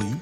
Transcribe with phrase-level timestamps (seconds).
[0.00, 0.16] Public.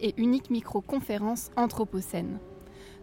[0.00, 2.38] et unique micro-conférence Anthropocène.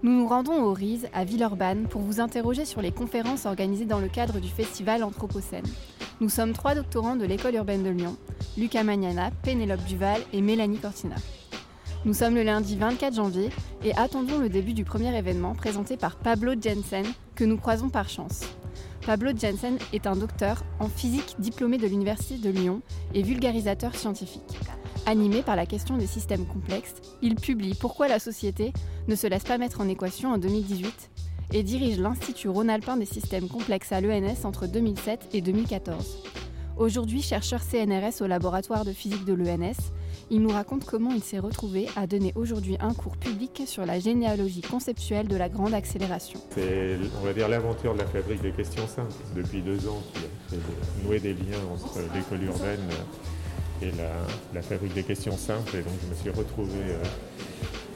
[0.04, 4.00] Nous nous rendons au RISE à Villeurbanne pour vous interroger sur les conférences organisées dans
[4.00, 5.66] le cadre du festival Anthropocène.
[6.20, 8.18] Nous sommes trois doctorants de l'école urbaine de Lyon,
[8.58, 11.16] Lucas Magnana, Pénélope Duval et Mélanie Cortina.
[12.04, 13.52] Nous sommes le lundi 24 janvier
[13.84, 18.10] et attendons le début du premier événement présenté par Pablo Jensen que nous croisons par
[18.10, 18.42] chance.
[19.06, 22.82] Pablo Jensen est un docteur en physique diplômé de l'Université de Lyon
[23.14, 24.58] et vulgarisateur scientifique.
[25.06, 28.74] Animé par la question des systèmes complexes, il publie Pourquoi la société
[29.08, 31.12] ne se laisse pas mettre en équation en 2018
[31.54, 36.24] et dirige l'Institut Rhône-Alpin des systèmes complexes à l'ENS entre 2007 et 2014.
[36.78, 39.92] Aujourd'hui chercheur CNRS au laboratoire de physique de l'ENS,
[40.32, 44.00] il nous raconte comment il s'est retrouvé à donner aujourd'hui un cours public sur la
[44.00, 46.40] généalogie conceptuelle de la grande accélération.
[46.52, 49.14] C'est, on va dire, l'aventure de la fabrique des questions simples.
[49.36, 52.80] Depuis deux ans, qui a nouer des liens entre l'école urbaine
[53.82, 53.92] et
[54.54, 55.76] la, fabrique des questions simples.
[55.76, 57.04] Et donc, je me suis retrouvé euh,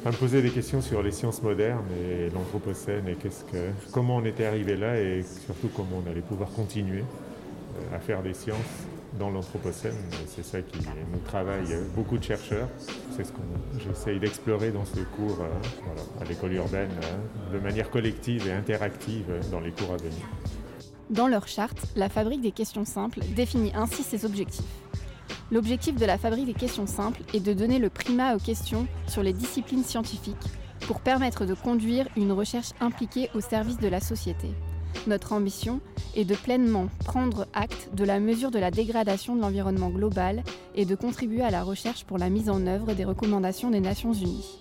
[0.05, 4.17] à me poser des questions sur les sciences modernes et l'anthropocène et qu'est-ce que, comment
[4.17, 7.05] on était arrivé là et surtout comment on allait pouvoir continuer
[7.93, 8.57] à faire des sciences
[9.19, 9.95] dans l'anthropocène.
[10.27, 12.67] C'est ça qui nous travaille euh, beaucoup de chercheurs.
[13.15, 13.43] C'est ce qu'on
[13.79, 19.25] j'essaye d'explorer dans ce cours euh, à l'école urbaine euh, de manière collective et interactive
[19.29, 20.25] euh, dans les cours à venir.
[21.09, 24.65] Dans leur charte, la fabrique des questions simples définit ainsi ses objectifs.
[25.51, 29.21] L'objectif de la fabrique des questions simples est de donner le primat aux questions sur
[29.21, 30.35] les disciplines scientifiques
[30.81, 34.49] pour permettre de conduire une recherche impliquée au service de la société.
[35.07, 35.81] Notre ambition
[36.15, 40.85] est de pleinement prendre acte de la mesure de la dégradation de l'environnement global et
[40.85, 44.59] de contribuer à la recherche pour la mise en œuvre des recommandations des Nations Unies.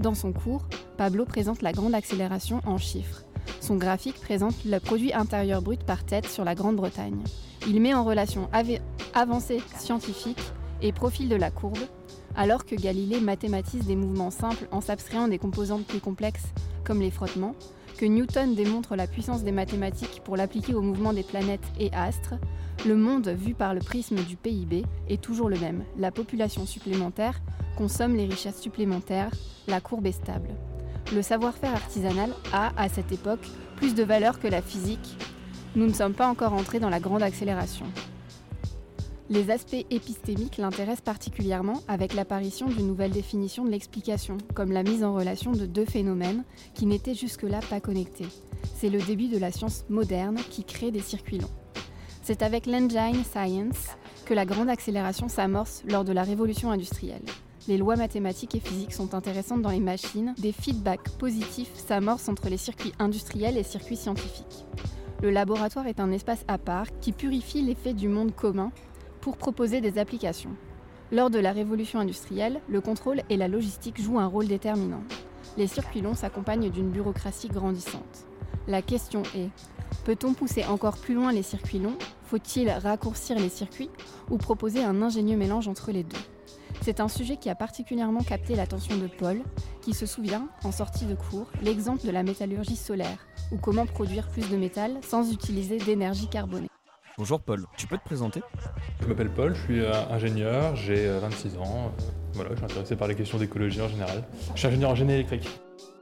[0.00, 0.62] Dans son cours,
[0.96, 3.22] Pablo présente la grande accélération en chiffres.
[3.60, 7.22] Son graphique présente le produit intérieur brut par tête sur la Grande-Bretagne.
[7.66, 8.80] Il met en relation ava-
[9.14, 10.40] avancée scientifique
[10.82, 11.78] et profil de la courbe,
[12.36, 16.46] alors que Galilée mathématise des mouvements simples en s'abstrayant des composantes plus complexes,
[16.84, 17.54] comme les frottements,
[17.98, 22.34] que Newton démontre la puissance des mathématiques pour l'appliquer au mouvement des planètes et astres,
[22.86, 25.82] le monde vu par le prisme du PIB est toujours le même.
[25.98, 27.40] La population supplémentaire
[27.76, 29.32] consomme les richesses supplémentaires,
[29.66, 30.50] la courbe est stable.
[31.12, 35.16] Le savoir-faire artisanal a, à cette époque, plus de valeur que la physique.
[35.74, 37.86] Nous ne sommes pas encore entrés dans la grande accélération.
[39.30, 45.04] Les aspects épistémiques l'intéressent particulièrement avec l'apparition d'une nouvelle définition de l'explication, comme la mise
[45.04, 48.28] en relation de deux phénomènes qui n'étaient jusque-là pas connectés.
[48.76, 51.50] C'est le début de la science moderne qui crée des circuits longs.
[52.22, 57.24] C'est avec l'engine science que la grande accélération s'amorce lors de la révolution industrielle.
[57.66, 62.48] Les lois mathématiques et physiques sont intéressantes dans les machines, des feedbacks positifs s'amorcent entre
[62.48, 64.64] les circuits industriels et circuits scientifiques.
[65.20, 68.70] Le laboratoire est un espace à part qui purifie l'effet du monde commun
[69.20, 70.54] pour proposer des applications.
[71.10, 75.02] Lors de la révolution industrielle, le contrôle et la logistique jouent un rôle déterminant.
[75.56, 78.26] Les circuits longs s'accompagnent d'une bureaucratie grandissante.
[78.66, 79.48] La question est,
[80.04, 81.96] peut-on pousser encore plus loin les circuits longs?
[82.24, 83.90] Faut-il raccourcir les circuits
[84.30, 86.18] ou proposer un ingénieux mélange entre les deux?
[86.82, 89.40] C'est un sujet qui a particulièrement capté l'attention de Paul,
[89.80, 94.28] qui se souvient, en sortie de cours, l'exemple de la métallurgie solaire, ou comment produire
[94.28, 96.68] plus de métal sans utiliser d'énergie carbonée.
[97.18, 98.40] Bonjour Paul, tu peux te présenter?
[99.02, 101.92] Je m'appelle Paul, je suis euh, ingénieur, j'ai euh, 26 ans.
[101.98, 102.02] euh,
[102.34, 104.22] Voilà, je suis intéressé par les questions d'écologie en général.
[104.54, 105.48] Je suis ingénieur en génie électrique.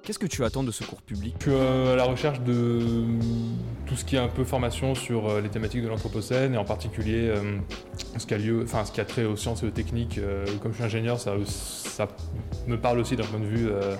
[0.02, 1.34] Qu'est-ce que tu attends de ce cours public?
[1.38, 3.04] Je suis euh, à la recherche de euh,
[3.86, 6.64] tout ce qui est un peu formation sur euh, les thématiques de l'Anthropocène et en
[6.64, 7.58] particulier euh,
[8.18, 10.18] ce qui a lieu, enfin ce qui a trait aux sciences et aux techniques.
[10.18, 12.08] Euh, comme je suis ingénieur, ça, ça
[12.66, 13.96] me parle aussi d'un point de vue euh,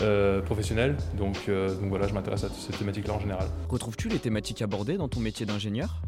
[0.00, 0.96] euh, professionnel.
[1.16, 3.46] Donc, donc voilà, je m'intéresse à cette thématique-là en général.
[3.68, 6.02] Retrouves-tu les thématiques abordées dans ton métier d'ingénieur?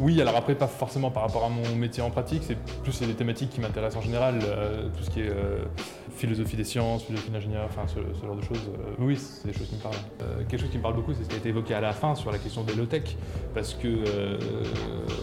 [0.00, 3.14] Oui, alors après pas forcément par rapport à mon métier en pratique, c'est plus des
[3.14, 4.38] thématiques qui m'intéressent en général,
[4.96, 5.32] tout ce qui est
[6.14, 8.70] philosophie des sciences, philosophie d'ingénieur, enfin ce, genre de choses.
[9.00, 9.96] oui, c'est des choses qui me parlent.
[10.48, 12.14] quelque chose qui me parle beaucoup, c'est ce qui a été évoqué à la fin
[12.14, 13.16] sur la question des low-tech,
[13.54, 13.88] parce que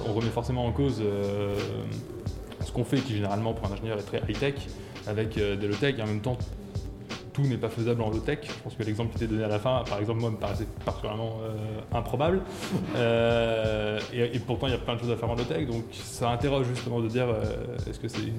[0.06, 1.02] on remet forcément en cause
[2.66, 4.56] ce qu'on fait, qui généralement pour un ingénieur est très high-tech,
[5.08, 6.38] avec euh, des low-tech, et en même temps,
[7.34, 8.40] tout n'est pas faisable en low-tech.
[8.44, 10.68] Je pense que l'exemple qui était donné à la fin, par exemple, moi, me paraissait
[10.86, 12.42] particulièrement euh, improbable.
[12.96, 16.30] Euh, et, pourtant, il y a plein de choses à faire en low-tech, donc ça
[16.32, 17.28] interroge justement de dire
[17.88, 18.32] est-ce que c'est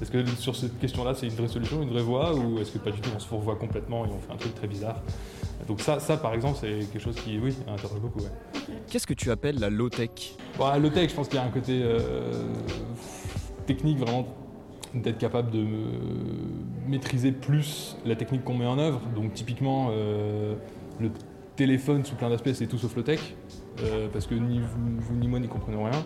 [0.00, 2.78] Est-ce que sur cette question-là, c'est une vraie solution, une vraie voie, ou est-ce que
[2.78, 5.02] pas du tout, on se fourvoie complètement et on fait un truc très bizarre
[5.66, 8.20] Donc ça, ça par exemple, c'est quelque chose qui, oui, interroge beaucoup.
[8.88, 10.36] Qu'est-ce que tu appelles la low-tech?
[10.58, 11.82] Bon, La low-tech, je pense qu'il y a un côté
[13.66, 14.26] technique vraiment
[14.94, 15.64] d'être capable de
[16.86, 19.00] maîtriser plus la technique qu'on met en œuvre.
[19.14, 20.54] Donc typiquement, euh,
[21.00, 21.10] le
[21.56, 23.20] téléphone sous plein d'aspects, c'est tout sauf low-tech,
[23.82, 26.04] euh, parce que ni vous, ni moi n'y comprenons rien.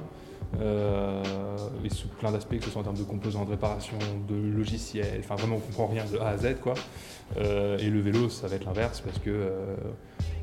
[0.61, 1.23] Euh,
[1.85, 3.99] et sous plein d'aspects, que ce soit en termes de composants, de réparation,
[4.29, 6.75] de logiciels, enfin vraiment on comprend rien de A à Z quoi.
[7.37, 9.51] et le vélo, ça va être l'inverse parce que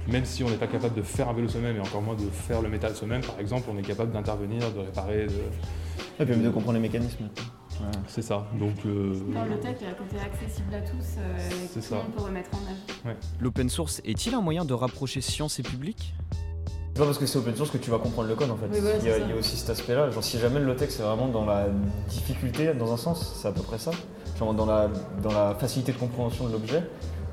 [0.07, 2.29] même si on n'est pas capable de faire un vélo soi-même et encore moins de
[2.29, 5.33] faire le métal soi-même, par exemple, on est capable d'intervenir, de réparer, de,
[6.19, 7.29] et puis même de comprendre les mécanismes.
[8.07, 8.47] C'est ça.
[8.57, 9.13] Donc, euh...
[9.33, 11.37] Dans le tech, il y a un côté accessible à tous, euh,
[11.73, 13.17] tout le monde peut remettre en œuvre.
[13.39, 16.13] L'open source est-il un moyen de rapprocher science et public?
[16.95, 18.67] C'est pas parce que c'est open source que tu vas comprendre le code en fait.
[18.73, 20.11] il, y a, aussi cet aspect-là.
[20.11, 21.65] Genre si jamais le low-tech c'est vraiment dans la
[22.07, 23.91] difficulté, dans un sens, c'est à peu près ça.
[24.39, 24.89] Genre dans la,
[25.21, 26.83] dans la facilité de compréhension de l'objet,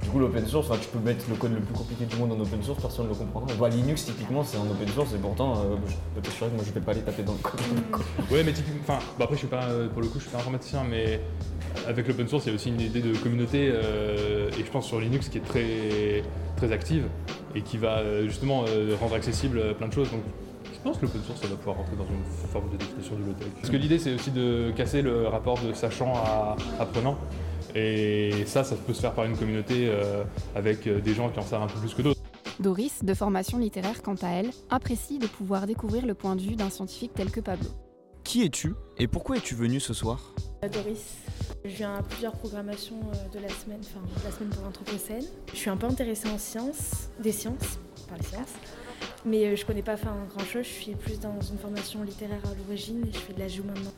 [0.03, 2.41] du coup, l'open source, tu peux mettre le code le plus compliqué du monde en
[2.41, 3.55] open source, personne ne le comprendra.
[3.55, 6.65] Bah, Linux, typiquement, c'est en open source et pourtant, euh, je peux t'assurer que moi,
[6.67, 7.61] je vais pas aller taper dans le code.
[8.33, 10.33] ouais, mais typiquement, enfin, bah, après, je suis pas, euh, pour le coup, je suis
[10.33, 11.21] pas informaticien, mais
[11.87, 14.87] avec l'open source, il y a aussi une idée de communauté, euh, et je pense
[14.87, 16.23] sur Linux qui est très,
[16.57, 17.05] très active
[17.55, 18.65] et qui va justement
[19.01, 20.11] rendre accessible plein de choses.
[20.11, 20.23] Donc,
[20.73, 23.23] je pense que l'open source, ça va pouvoir rentrer dans une forme de définition du
[23.23, 23.47] low-tech.
[23.61, 27.17] Parce que l'idée, c'est aussi de casser le rapport de sachant à apprenant.
[27.75, 30.25] Et ça, ça peut se faire par une communauté euh,
[30.57, 32.21] avec euh, des gens qui en savent un peu plus que d'autres.
[32.61, 36.57] Doris, de formation littéraire quant à elle, apprécie de pouvoir découvrir le point de vue
[36.57, 37.69] d'un scientifique tel que Pablo.
[38.25, 40.35] Qui es-tu et pourquoi es-tu venu ce soir?
[40.37, 41.17] euh, Doris,
[41.65, 43.01] je viens à plusieurs programmations
[43.33, 45.25] de la semaine, enfin la semaine pour l'Anthropocène.
[45.53, 47.79] Je suis un peu intéressée en sciences, des sciences,
[48.09, 48.55] par les sciences,
[49.25, 50.65] mais je connais pas faire grand chose.
[50.65, 53.65] Je suis plus dans une formation littéraire à l'origine et je fais de la joue
[53.65, 53.93] maintenant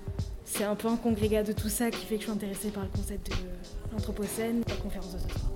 [0.45, 2.85] c'est un peu un congrégat de tout ça qui fait que je suis intéressée par
[2.85, 3.35] le concept de
[3.93, 5.51] l'Anthropocène, la conférence de ce soir.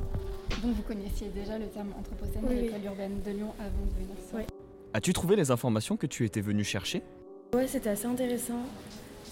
[0.62, 4.16] Donc vous connaissiez déjà le terme Anthropocène à l'école urbaine de Lyon avant de venir
[4.34, 4.42] Oui.
[4.94, 7.02] As-tu trouvé les informations que tu étais venu chercher?
[7.54, 8.62] Ouais, c'était assez intéressant.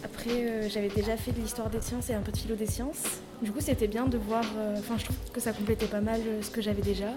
[0.04, 2.66] Après, euh, j'avais déjà fait de l'histoire des sciences et un peu de philo des
[2.66, 3.20] sciences.
[3.42, 4.44] Du coup, c'était bien de voir.
[4.56, 7.08] Euh, enfin, je trouve que ça complétait pas mal euh, ce que j'avais déjà.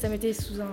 [0.00, 0.72] Ça mettait sous un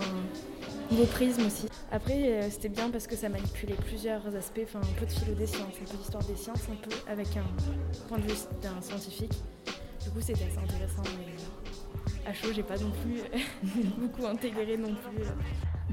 [0.90, 1.68] nouveau prisme aussi.
[1.92, 5.46] Après, c'était bien parce que ça manipulait plusieurs aspects, enfin un peu de philo des
[5.46, 7.46] sciences, un peu d'histoire des sciences, un peu avec un
[8.08, 9.34] point de vue d'un scientifique.
[10.04, 11.04] Du coup, c'était assez intéressant.
[11.20, 13.22] Mais à chaud, j'ai pas non plus
[13.98, 15.24] beaucoup intégré non plus.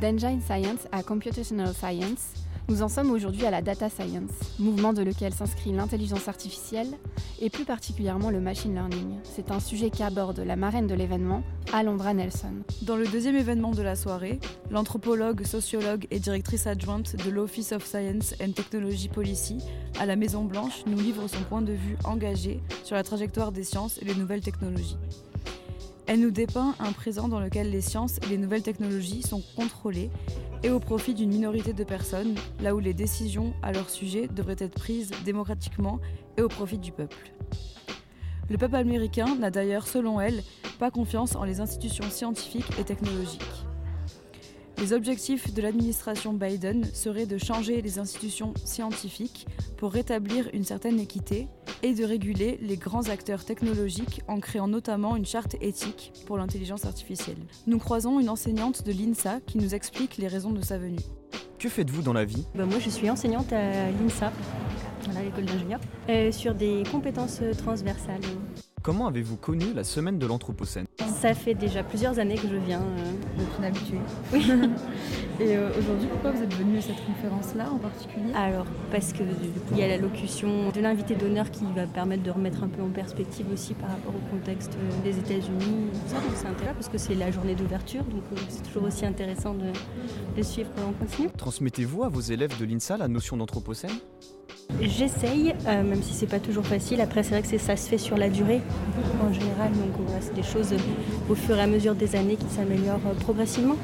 [0.01, 2.33] D'Engine Science à Computational Science,
[2.69, 6.99] nous en sommes aujourd'hui à la data science, mouvement de lequel s'inscrit l'intelligence artificielle
[7.41, 9.17] et plus particulièrement le machine learning.
[9.25, 11.43] C'est un sujet qu'aborde la marraine de l'événement,
[11.73, 12.53] Alondra Nelson.
[12.83, 14.39] Dans le deuxième événement de la soirée,
[14.71, 19.59] l'anthropologue, sociologue et directrice adjointe de l'Office of Science and Technology Policy
[19.99, 23.65] à la Maison Blanche nous livre son point de vue engagé sur la trajectoire des
[23.65, 24.99] sciences et les nouvelles technologies.
[26.07, 30.11] Elle nous dépeint un présent dans lequel les sciences et les nouvelles technologies sont contrôlées
[30.63, 34.57] et au profit d'une minorité de personnes, là où les décisions à leur sujet devraient
[34.59, 35.99] être prises démocratiquement
[36.37, 37.33] et au profit du peuple.
[38.51, 40.43] Le peuple américain n'a d'ailleurs, selon elle,
[40.79, 43.43] pas confiance en les institutions scientifiques et technologiques.
[44.79, 49.47] Les objectifs de l'administration Biden seraient de changer les institutions scientifiques
[49.77, 51.49] pour rétablir une certaine équité
[51.83, 56.85] et de réguler les grands acteurs technologiques en créant notamment une charte éthique pour l'intelligence
[56.85, 57.39] artificielle.
[57.67, 60.99] Nous croisons une enseignante de l'INSA qui nous explique les raisons de sa venue.
[61.59, 62.47] Que faites-vous dans la vie?
[62.55, 64.33] Bah, Moi je suis enseignante à l'INSA,
[65.17, 68.21] à l'école d'ingénieur, euh, sur des compétences transversales.
[68.83, 70.87] Comment avez-vous connu la semaine de l'Anthropocène?
[71.21, 72.81] Ça fait déjà plusieurs années que je viens.
[73.37, 73.99] Vous êtes une habituée
[74.33, 74.47] Oui.
[75.41, 78.33] Et euh, aujourd'hui, pourquoi vous êtes venue à cette conférence-là en particulier?
[78.35, 79.23] Alors, parce que
[79.73, 82.91] il y a l'allocution de l'invité d'honneur qui va permettre de remettre un peu en
[82.91, 85.91] perspective aussi par rapport au contexte euh, des États-Unis.
[86.07, 89.07] Ça, donc c'est intéressant parce que c'est la journée d'ouverture, donc euh, c'est toujours aussi
[89.07, 89.73] intéressant de,
[90.37, 91.29] de suivre en continu.
[91.37, 93.91] Transmettez-vous à vos élèves de l'INSA la notion d'Anthropocène?
[94.81, 97.01] J'essaye, euh, même si c'est pas toujours facile.
[97.01, 98.61] Après, c'est vrai que ça se fait sur la durée
[99.23, 99.73] en général.
[99.73, 100.73] Donc voilà, c'est des choses
[101.29, 103.77] au fur et à mesure des années qui s'améliorent progressivement.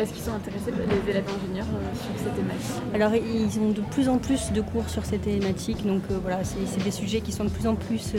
[0.00, 2.94] Est-ce qu'ils sont intéressés, les élèves ingénieurs, sur ces thématiques?
[2.94, 5.86] Alors, ils ont de plus en plus de cours sur ces thématiques.
[5.86, 8.14] Donc voilà, c'est des sujets qui sont de plus en plus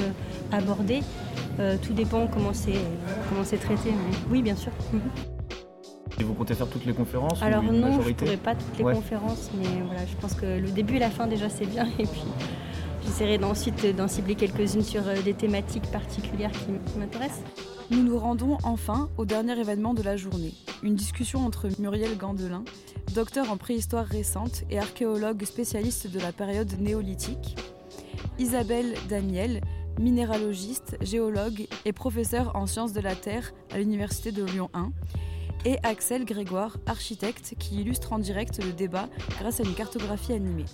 [0.51, 1.01] abordés.
[1.81, 3.91] tout dépend comment c'est traité.
[4.31, 4.71] oui, bien sûr.
[4.91, 5.36] Mhm.
[6.19, 8.55] Et vous comptez faire toutes les conférences Alors ou non, majorité je ne pourrais pas
[8.55, 11.65] toutes les conférences, mais voilà, je pense que le début et la fin déjà c'est
[11.65, 11.85] bien.
[11.99, 12.23] Et puis
[13.05, 17.43] j'essaierai ensuite d'en cibler quelques-unes sur euh, des thématiques particulières qui m'intéressent.
[17.91, 20.53] Nous nous rendons enfin au dernier événement de la journée.
[20.83, 22.65] Une discussion entre Muriel Gandelin,
[23.13, 27.55] docteur en préhistoire récente et archéologue spécialiste de la période néolithique,
[28.39, 29.61] Isabelle Daniel,
[29.99, 34.91] minéralogiste, géologue et professeur en sciences de la Terre à l'Université de Lyon 1,
[35.65, 39.09] et Axel Grégoire, architecte, qui illustre en direct le débat
[39.39, 40.65] grâce à une cartographie animée.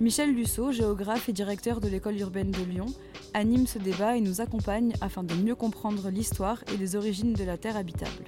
[0.00, 2.86] Michel Lusseau, géographe et directeur de l'école urbaine de Lyon,
[3.34, 7.44] anime ce débat et nous accompagne afin de mieux comprendre l'histoire et les origines de
[7.44, 8.24] la Terre habitable.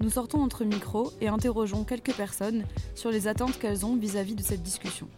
[0.00, 2.64] Nous sortons entre micros et interrogeons quelques personnes
[2.94, 5.08] sur les attentes qu'elles ont vis-à-vis -vis de cette discussion.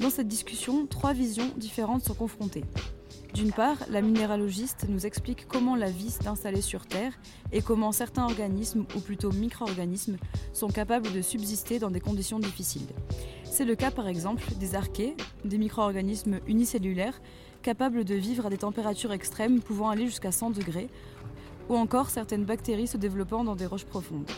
[0.00, 2.64] Dans cette discussion, trois visions différentes sont confrontées.
[3.36, 7.12] D'une part, la minéralogiste nous explique comment la vie s'est installée sur Terre
[7.52, 10.16] et comment certains organismes, ou plutôt micro-organismes,
[10.54, 12.86] sont capables de subsister dans des conditions difficiles.
[13.44, 15.14] C'est le cas par exemple des archées,
[15.44, 17.20] des micro-organismes unicellulaires
[17.60, 20.88] capables de vivre à des températures extrêmes pouvant aller jusqu'à 100 degrés,
[21.68, 24.30] ou encore certaines bactéries se développant dans des roches profondes.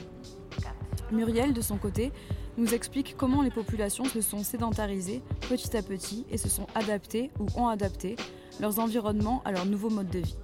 [1.13, 2.11] Muriel, de son côté,
[2.59, 7.31] nous explique comment les populations se sont sédentarisées petit à petit et se sont adaptées
[7.39, 8.17] ou ont adapté
[8.61, 10.37] leurs environnements à leur nouveau mode de vie.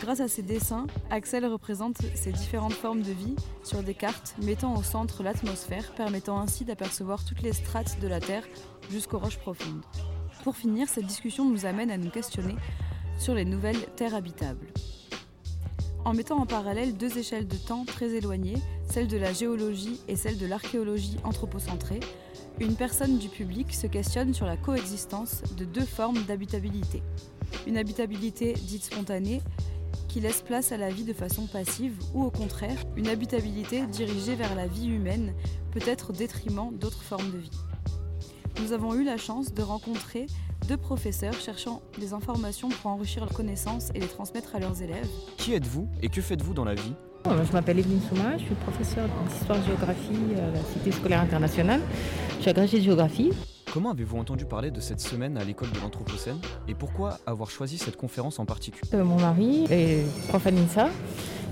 [0.00, 3.34] Grâce à ces dessins, Axel représente ces différentes formes de vie
[3.64, 8.20] sur des cartes mettant au centre l'atmosphère, permettant ainsi d'apercevoir toutes les strates de la
[8.20, 8.44] Terre
[8.90, 9.82] jusqu'aux roches profondes.
[10.44, 12.54] Pour finir, cette discussion nous amène à nous questionner
[13.18, 14.68] sur les nouvelles terres habitables.
[16.08, 18.56] En mettant en parallèle deux échelles de temps très éloignées,
[18.90, 22.00] celle de la géologie et celle de l'archéologie anthropocentrée,
[22.60, 27.02] une personne du public se questionne sur la coexistence de deux formes d'habitabilité.
[27.66, 29.42] Une habitabilité dite spontanée
[30.08, 34.34] qui laisse place à la vie de façon passive ou au contraire une habitabilité dirigée
[34.34, 35.34] vers la vie humaine,
[35.72, 37.60] peut-être au détriment d'autres formes de vie.
[38.62, 40.24] Nous avons eu la chance de rencontrer
[40.68, 45.08] deux professeurs cherchant des informations pour enrichir leurs connaissances et les transmettre à leurs élèves.
[45.38, 46.92] Qui êtes-vous et que faites-vous dans la vie?
[47.24, 51.80] Je m'appelle Evelyne Souma, je suis professeure d'histoire-géographie à la Cité scolaire internationale.
[52.36, 53.30] Je suis agrégée de géographie.
[53.72, 56.38] Comment avez-vous entendu parler de cette semaine à l'école de l'Anthropocène?
[56.68, 58.90] Et pourquoi avoir choisi cette conférence en particulier?
[58.92, 60.90] Euh, Mon mari est prof à l'INSA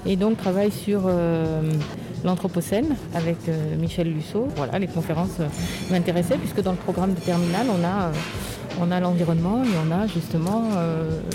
[0.04, 1.62] et donc travaille sur euh,
[2.22, 4.46] l'Anthropocène avec euh, Michel Lusseau.
[4.56, 5.40] Voilà, les conférences
[5.90, 8.12] m'intéressaient puisque dans le programme de terminale, on a
[8.80, 10.64] on a l'environnement et on a justement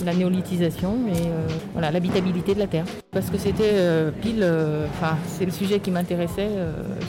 [0.05, 1.29] la néolithisation et
[1.74, 2.86] voilà l'habitabilité de la Terre.
[3.12, 3.74] Parce que c'était
[4.21, 4.45] pile,
[4.93, 6.50] enfin c'est le sujet qui m'intéressait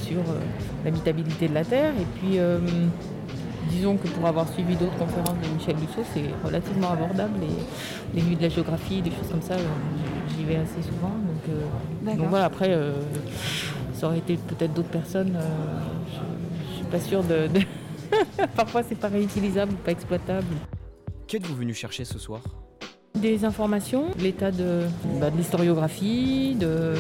[0.03, 0.21] sur
[0.85, 2.39] l'habitabilité de la Terre et puis
[3.73, 7.41] disons que pour avoir suivi d'autres conférences de Michel Lusseau, c'est relativement abordable.
[7.41, 9.67] Les, les nuits de la géographie, des choses comme ça, euh,
[10.37, 11.09] j'y vais assez souvent.
[11.09, 12.93] Donc, euh, voilà, après, euh,
[13.95, 15.37] ça aurait été peut-être d'autres personnes.
[16.13, 17.49] je ne suis pas sûre de.
[18.57, 20.47] Parfois, c'est pas réutilisable, pas exploitable.
[21.27, 22.43] Qu'êtes-vous venu chercher ce soir?
[23.15, 24.83] Des informations, l'état de,
[25.21, 26.95] bah, de l'historiographie, de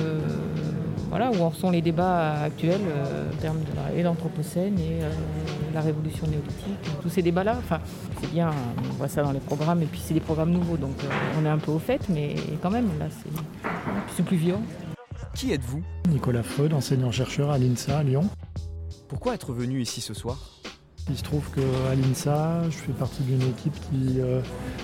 [1.12, 5.10] voilà, où en sont les débats actuels euh, en termes de la, l'Anthropocène et euh,
[5.74, 7.02] la révolution néolithique.
[7.02, 7.80] Tous ces débats-là, enfin,
[8.18, 10.94] c'est bien, on voit ça dans les programmes, et puis c'est des programmes nouveaux, donc
[11.04, 13.08] euh, on est un peu au fait, mais quand même, là,
[14.16, 14.62] c'est, plus violent.
[15.34, 15.82] Qui êtes-vous?
[16.08, 18.24] Nicolas Freud, enseignant-chercheur à l'INSA à Lyon.
[19.08, 20.61] Pourquoi être venu ici ce soir?
[21.10, 24.40] Il se trouve qu'à l'INSA, je fais partie d'une équipe qui euh,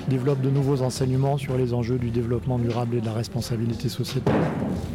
[0.09, 4.35] développe de nouveaux enseignements sur les enjeux du développement durable et de la responsabilité sociétale.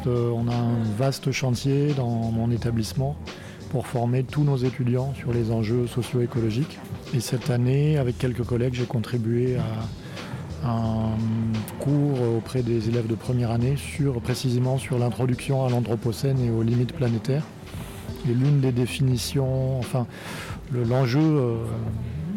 [0.07, 3.15] Euh, on a un vaste chantier dans mon établissement
[3.69, 6.77] pour former tous nos étudiants sur les enjeux socio-écologiques.
[7.15, 11.17] Et cette année, avec quelques collègues, j'ai contribué à un
[11.79, 16.63] cours auprès des élèves de première année sur précisément sur l'introduction à l'Anthropocène et aux
[16.63, 17.43] limites planétaires.
[18.29, 20.07] Et l'une des définitions, enfin,
[20.71, 21.65] L'enjeu euh,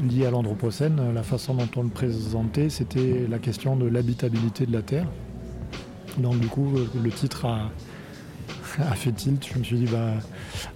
[0.08, 4.72] lié à l'Anthropocène, la façon dont on le présentait, c'était la question de l'habitabilité de
[4.72, 5.06] la Terre.
[6.18, 7.46] Donc du coup, euh, le titre
[8.78, 9.46] a, fait tilt.
[9.52, 10.14] Je me suis dit, bah,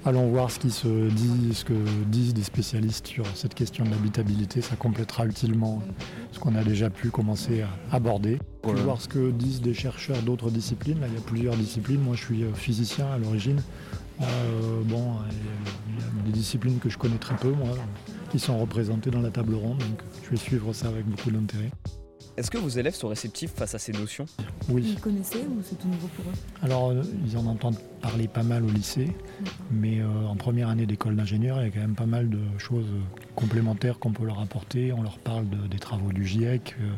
[0.05, 1.75] allons voir ce, qui se dit, ce que
[2.07, 4.61] disent des spécialistes sur cette question de l'habitabilité.
[4.61, 5.83] Ça complétera utilement
[6.33, 8.39] ce qu'on a déjà pu commencer à aborder.
[8.63, 10.99] Pour voir ce que disent des chercheurs d'autres disciplines.
[11.07, 12.01] il y a plusieurs disciplines.
[12.01, 13.61] Moi, je suis euh, physicien à l'origine.
[14.21, 15.15] Euh, bon,
[15.89, 17.69] il y a des disciplines que je connais très peu, moi.
[18.31, 19.79] qui sont représentés dans la table ronde.
[19.79, 21.71] Donc je vais suivre ça avec beaucoup d'intérêt.
[22.37, 24.25] Est-ce que vos élèves sont réceptifs face à ces notions?
[24.69, 24.85] Oui.
[24.95, 26.35] Ils connaissaient ou c'est tout nouveau pour eux?
[26.63, 29.13] Alors, euh, ils en entendent parler pas mal au lycée,
[29.73, 32.39] mais euh, en première année d'école d'ingénieur, il y a quand même pas mal de
[32.59, 32.87] choses
[33.35, 34.93] complémentaires qu'on peut leur apporter.
[34.93, 36.93] On leur parle de- des travaux du GIEC, euh,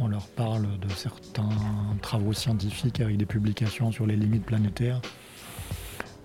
[0.00, 1.48] on leur parle de certains
[2.00, 5.00] travaux scientifiques avec des publications sur les limites planétaires.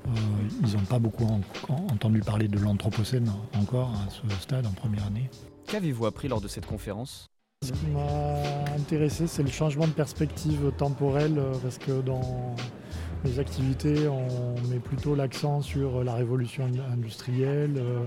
[0.10, 4.66] Euh, ils n'ont pas beaucoup en- en- entendu parler de l'Anthropocène encore à ce stade
[4.66, 5.30] en première année.
[5.68, 7.28] Qu'avez-vous appris lors de cette conférence?
[7.64, 12.56] Ce qui m'a intéressé, c'est le changement de perspective temporelle, euh, parce que dans
[13.26, 18.06] les activités, on met plutôt l'accent sur la révolution industrielle, euh,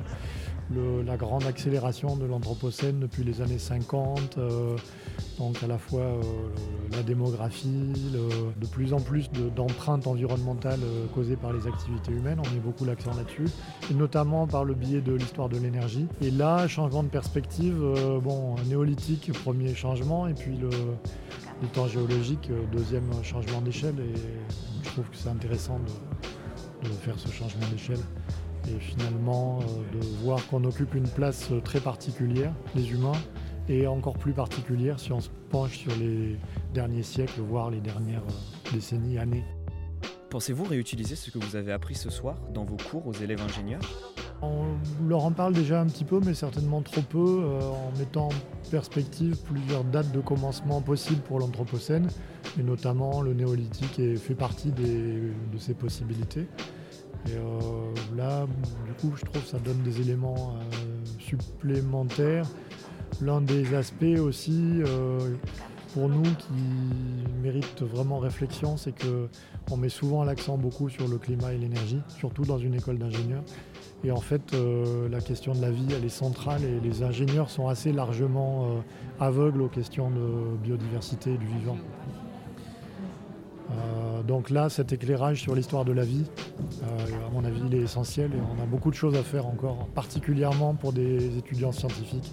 [1.07, 4.77] la grande accélération de l'Anthropocène depuis les années 50, euh,
[5.39, 6.23] donc à la fois euh,
[6.93, 7.93] la démographie,
[8.61, 12.61] de plus en plus de- d'empreintes environnementales euh, causées par les activités humaines, on met
[12.61, 13.47] beaucoup l'accent là-dessus,
[13.91, 16.07] et notamment par le biais de l'histoire de l'énergie.
[16.21, 17.77] Et là, changement de perspective,
[18.23, 20.71] bon, néolithique, premier changement, et puis le,
[21.73, 24.19] temps géologique, deuxième changement d'échelle, et
[24.83, 25.79] je trouve que c'est intéressant
[26.83, 28.01] de faire ce changement d'échelle.
[28.69, 33.21] Et finalement, euh, de voir qu'on occupe une place euh, très particulière, les humains,
[33.69, 36.37] et encore plus particulière si on se penche sur les
[36.73, 39.45] derniers siècles, voire les dernières euh, décennies, années.
[40.31, 43.83] Pensez-vous réutiliser ce que vous avez appris ce soir dans vos cours aux élèves ingénieurs?
[44.41, 44.65] On
[45.07, 48.71] leur en parle déjà un petit peu, mais certainement trop peu, euh, en mettant en
[48.71, 52.09] perspective plusieurs dates de commencement possibles pour l'Anthropocène,
[52.59, 55.21] et notamment le néolithique et fait partie des-
[55.53, 56.47] de ces possibilités.
[57.29, 58.47] Et euh, là,
[58.87, 62.47] du coup, je trouve que ça donne des éléments euh, supplémentaires.
[63.21, 65.37] L'un des aspects aussi, euh,
[65.95, 66.53] pour nous, qui
[67.43, 69.29] mérite vraiment réflexion, c'est que
[69.71, 73.45] on met souvent l'accent beaucoup sur le climat et l'énergie, surtout dans une école d'ingénieurs.
[74.05, 74.57] Et en fait,
[75.11, 78.83] la question de la vie, elle est centrale et les ingénieurs sont assez largement
[79.21, 81.79] aveugles aux questions de biodiversité et du vivant.
[83.73, 86.25] Euh, donc là, cet éclairage sur l'histoire de la vie,
[86.83, 89.47] euh, à mon avis, il est essentiel et on a beaucoup de choses à faire
[89.47, 92.33] encore, particulièrement pour des étudiants scientifiques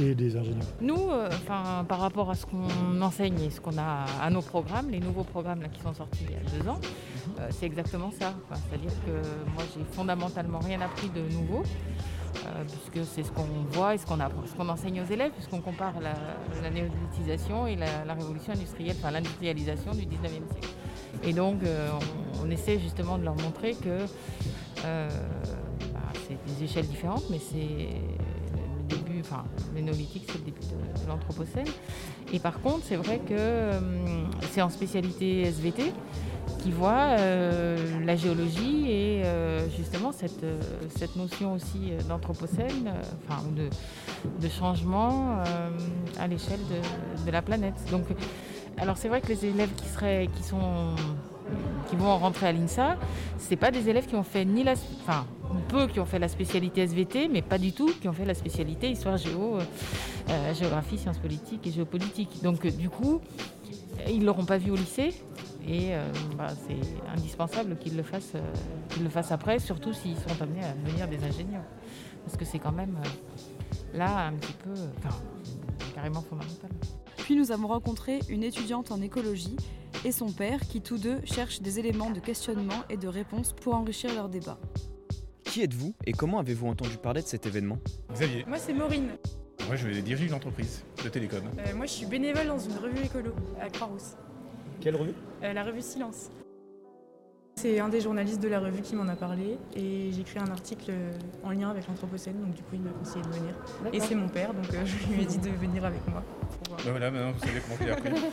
[0.00, 0.66] et des ingénieurs.
[0.80, 1.28] Nous, euh,
[1.88, 5.24] par rapport à ce qu'on enseigne et ce qu'on a à nos programmes, les nouveaux
[5.24, 6.80] programmes là, qui sont sortis il y a deux ans,
[7.50, 8.34] c'est exactement ça.
[8.68, 11.62] C'est-à-dire que moi, j'ai fondamentalement rien appris de nouveau,
[12.68, 16.70] puisque c'est ce qu'on voit et ce qu'on apprend- enseigne aux élèves, puisqu'on compare la,
[16.70, 20.68] néolithisation et la, révolution industrielle, enfin l'industrialisation du 19e siècle.
[21.24, 21.88] Et donc, euh,
[22.44, 24.04] on, essaie justement de leur montrer que
[24.84, 25.08] euh,
[25.92, 30.60] bah, c'est des échelles différentes, mais c'est le début, enfin, le néolithique, c'est le début
[30.60, 31.66] de, l'Anthropocène.
[32.32, 33.70] Et par contre, c'est vrai que
[34.50, 35.92] c'est en spécialité SVT
[36.58, 39.67] qui voit euh, la géologie et euh,
[40.18, 40.60] cette, euh,
[40.96, 45.42] cette notion aussi euh, d'Anthropocène, euh, enfin, de, changement
[46.18, 46.60] à l'échelle
[47.24, 47.74] de, la planète.
[47.90, 48.04] Donc,
[48.78, 50.94] alors c'est vrai que les élèves qui seraient, qui sont,
[51.88, 52.96] qui vont rentrer à l'INSA,
[53.36, 55.26] c'est pas des élèves qui ont fait ni la, enfin
[55.68, 58.34] peu qui ont fait la spécialité SVT, mais pas du tout qui ont fait la
[58.34, 59.58] spécialité histoire géo,
[60.58, 62.42] géographie, sciences politiques et géopolitique.
[62.42, 63.20] Donc du coup,
[64.08, 65.12] ils l'auront pas vu au lycée.
[65.68, 66.80] Et euh, bah, c'est
[67.12, 68.52] indispensable qu'ils le, fassent, euh,
[68.88, 71.64] qu'ils le fassent après, surtout s'ils sont amenés à devenir des ingénieurs.
[72.24, 75.14] Parce que c'est quand même euh, là un petit peu, enfin,
[75.94, 76.70] carrément fondamental.
[77.18, 79.56] Puis nous avons rencontré une étudiante en écologie
[80.06, 83.74] et son père qui tous deux cherchent des éléments de questionnement et de réponse pour
[83.74, 84.58] enrichir leur débat.
[85.44, 87.78] Qui êtes-vous et comment avez-vous entendu parler de cet événement?
[88.12, 88.44] Xavier.
[88.46, 89.08] Moi, c'est Maureen.
[89.66, 91.42] Moi, je dirige une entreprise de télécom.
[91.58, 94.14] Euh, moi, je suis bénévole dans une revue écolo à Croix-Rousse.
[94.80, 95.14] Quelle revue?
[95.42, 96.30] Euh, la revue Silence.
[97.60, 100.48] C'est un des journalistes de la revue qui m'en a parlé et j'ai écrit un
[100.48, 101.10] article euh,
[101.42, 103.52] en lien avec l'Anthropocène, donc du coup il m'a conseillé de venir.
[103.92, 106.22] Et c'est mon père, donc euh, je lui ai dit de venir avec moi.
[106.40, 106.80] pour voir.
[106.84, 108.30] Ben voilà, maintenant vous savez comment appris.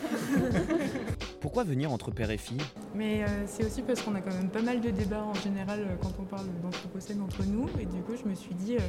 [1.41, 2.61] Pourquoi venir entre père et fille?
[2.93, 5.79] Mais euh, c'est aussi parce qu'on a quand même pas mal de débats en général
[6.03, 8.79] quand on parle d'Anthropocène entre nous et du coup je me suis dit, euh,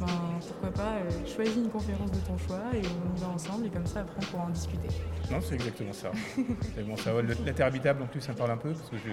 [0.00, 0.06] ben,
[0.48, 3.70] pourquoi pas, euh, choisis une conférence de ton choix et on y va ensemble et
[3.70, 4.88] comme ça après on pourra en discuter.
[5.30, 6.10] Non, c'est exactement ça.
[6.86, 7.20] Bon, ça va.
[7.22, 9.10] Le- La Terre habitable, en plus, ça me parle un peu, parce que je,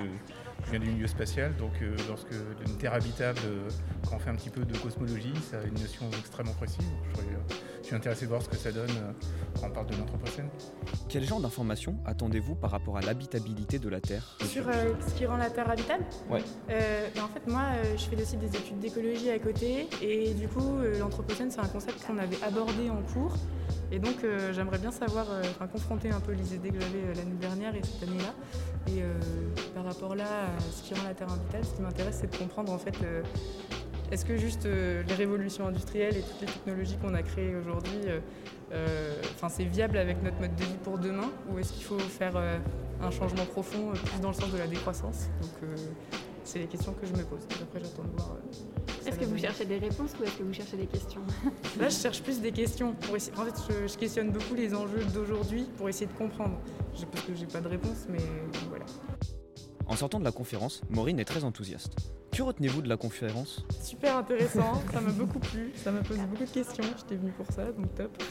[0.66, 1.56] je viens du milieu spatial.
[1.58, 2.34] Donc, euh, lorsque
[2.66, 3.70] une Terre habitable, euh,
[4.08, 6.86] quand on fait un petit peu de cosmologie, ça a une notion extrêmement précise.
[7.20, 7.54] Euh,
[7.92, 9.12] suis intéressé de voir ce que ça donne euh,
[9.60, 10.48] quand on parle de l'Anthropocène.
[11.10, 14.38] Quel genre d'informations attendez-vous par rapport à l'habitabilité de la Terre?
[14.46, 16.06] Sur euh, ce qui rend la Terre habitable?
[16.30, 16.42] Ouais.
[16.70, 20.34] Euh, ben, en fait, moi, euh, je fais aussi des études d'écologie à côté, et
[20.34, 23.36] du coup, euh, l'anthropocène, c'est un concept qu'on avait abordé en cours,
[23.92, 27.04] et donc euh, j'aimerais bien savoir, euh, enfin, confronter un peu les idées que j'avais
[27.04, 28.34] euh, l'année dernière et cette année-là,
[28.88, 29.14] et euh,
[29.76, 32.38] par rapport là à ce qui rend la Terre habitable, ce qui m'intéresse, c'est de
[32.38, 33.22] comprendre en fait euh,
[34.12, 38.00] est-ce que juste les révolutions industrielles et toutes les technologies qu'on a créées aujourd'hui,
[39.36, 42.34] enfin c'est viable avec notre mode de vie pour demain ou est-ce qu'il faut faire
[43.02, 45.28] un changement profond plus dans le sens de la décroissance?
[45.42, 45.70] Donc
[46.44, 47.42] c'est les questions que je me pose.
[47.62, 48.38] Après j'attends de voir.
[49.06, 51.22] Est-ce que vous cherchez des réponses ou est-ce que vous cherchez des questions?
[51.80, 52.94] Là, je cherche plus des questions.
[52.94, 53.36] Pour essayer...
[53.38, 56.60] En fait, je, questionne beaucoup les enjeux d'aujourd'hui pour essayer de comprendre.
[57.12, 58.20] Parce que j'ai pas de réponse, mais
[58.70, 58.86] voilà.
[59.92, 61.98] En sortant de la conférence, Maureen est très enthousiaste.
[62.32, 63.66] Que retenez-vous de la conférence?
[63.84, 67.46] Super intéressant, ça m'a beaucoup plu, ça m'a posé beaucoup de questions, j'étais venue pour
[67.54, 68.24] ça, donc top.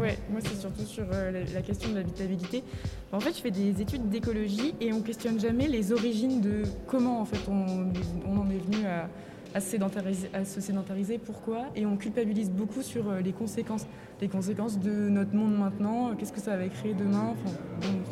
[0.00, 2.62] ouais, moi c'est surtout sur euh, la, question de l'habitabilité.
[3.10, 7.22] En fait, je fais des études d'écologie et on questionne jamais les origines de comment
[7.22, 7.92] en fait on,
[8.24, 9.10] on en est venu à,
[9.54, 11.66] à se, sédentariser, Pourquoi?
[11.74, 13.86] Et on culpabilise beaucoup sur euh, les conséquences.
[14.20, 17.32] Les conséquences de notre monde maintenant, qu'est-ce que ça va créer demain?
[17.32, 17.56] Enfin,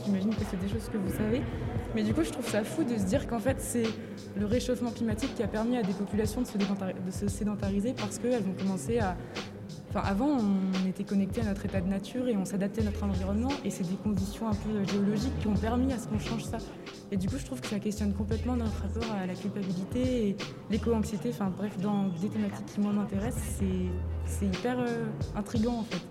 [0.04, 1.42] J'imagine que c'est des choses que vous savez.
[1.94, 3.86] Mais du coup, je trouve ça fou de se dire qu'en fait, c'est
[4.36, 8.54] le réchauffement climatique qui a permis à des populations de se sédentariser parce qu'elles ont
[8.62, 9.16] commencé à,
[9.94, 13.52] avant, on était connecté à notre état de nature et on s'adaptait à notre environnement
[13.64, 16.58] et c'est des conditions un peu géologiques qui ont permis à ce qu'on change ça.
[17.12, 20.36] Et du coup, je trouve que ça questionne complètement notre rapport à la culpabilité et
[20.70, 21.30] l'éco-anxiété.
[21.32, 23.60] Enfin bref, dans des thématiques qui moi m'intéressent,
[24.26, 25.04] c'est hyper euh,
[25.36, 26.02] intriguant en fait.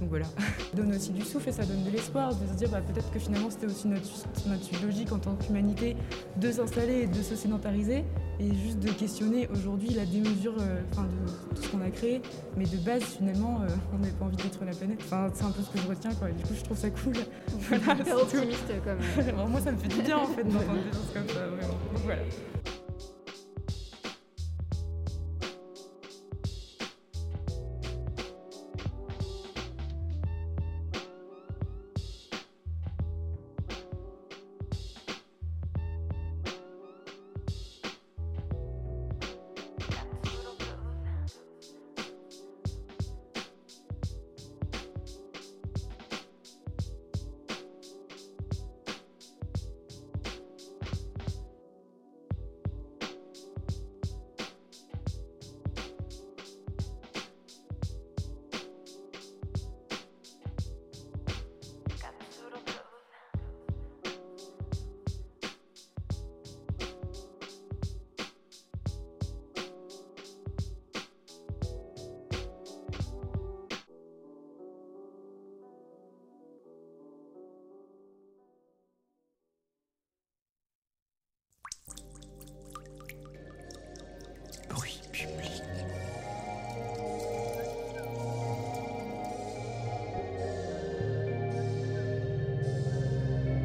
[0.00, 2.68] Donc voilà, ça donne aussi du souffle et ça donne de l'espoir de se dire
[2.68, 4.06] bah, peut-être que finalement c'était aussi notre,
[4.46, 5.96] notre logique en tant qu'humanité
[6.36, 8.04] de s'installer et de se sédentariser
[8.38, 12.20] et juste de questionner aujourd'hui la démesure euh, de tout ce qu'on a créé.
[12.56, 14.98] Mais de base, finalement, euh, on n'avait pas envie détruire la planète.
[15.04, 16.12] Enfin, c'est un peu ce que je retiens.
[16.14, 16.28] Quoi.
[16.28, 17.14] Du coup, je trouve ça cool.
[17.68, 19.48] Voilà, optimiste comme.
[19.50, 21.74] moi, ça me fait du bien en fait d'entendre des choses comme ça, vraiment.
[21.92, 22.22] Donc voilà.